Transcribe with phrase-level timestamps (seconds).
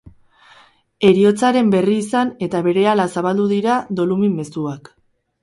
[1.09, 4.93] Heriotzaren berri izan eta berehala zabaldu dira dolumin mezuak.